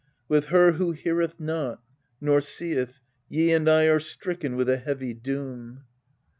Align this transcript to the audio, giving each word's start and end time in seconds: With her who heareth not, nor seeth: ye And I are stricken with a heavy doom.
With 0.27 0.45
her 0.45 0.71
who 0.71 0.93
heareth 0.93 1.39
not, 1.39 1.79
nor 2.19 2.41
seeth: 2.41 2.99
ye 3.29 3.51
And 3.53 3.69
I 3.69 3.83
are 3.83 3.99
stricken 3.99 4.55
with 4.55 4.67
a 4.67 4.77
heavy 4.77 5.13
doom. 5.13 5.83